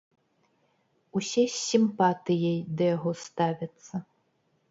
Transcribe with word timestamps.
Усе 1.19 1.43
з 1.55 1.59
сімпатыяй 1.65 2.57
да 2.79 2.83
яго 2.95 3.11
ставяцца. 3.27 3.95